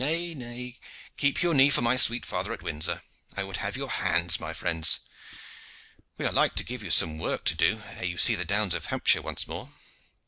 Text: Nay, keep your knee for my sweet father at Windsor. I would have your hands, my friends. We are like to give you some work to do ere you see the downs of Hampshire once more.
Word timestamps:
Nay, 0.03 0.77
keep 1.15 1.43
your 1.43 1.53
knee 1.53 1.69
for 1.69 1.83
my 1.83 1.95
sweet 1.95 2.25
father 2.25 2.53
at 2.53 2.63
Windsor. 2.63 3.03
I 3.37 3.43
would 3.43 3.57
have 3.57 3.77
your 3.77 3.87
hands, 3.89 4.39
my 4.39 4.51
friends. 4.51 5.01
We 6.17 6.25
are 6.25 6.31
like 6.31 6.55
to 6.55 6.63
give 6.63 6.81
you 6.81 6.89
some 6.89 7.19
work 7.19 7.45
to 7.45 7.53
do 7.53 7.83
ere 7.87 8.05
you 8.05 8.17
see 8.17 8.33
the 8.33 8.43
downs 8.43 8.73
of 8.73 8.85
Hampshire 8.85 9.21
once 9.21 9.47
more. 9.47 9.69